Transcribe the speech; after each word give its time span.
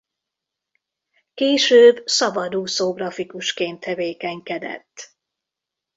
Később 1.33 2.01
szabadúszó 2.05 2.93
grafikusként 2.93 3.79
tevékenykedett. 3.79 5.17